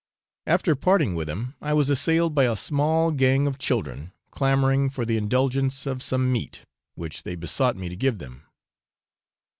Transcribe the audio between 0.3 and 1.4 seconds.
After parting with